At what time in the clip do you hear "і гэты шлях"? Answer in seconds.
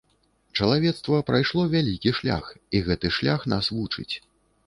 2.79-3.47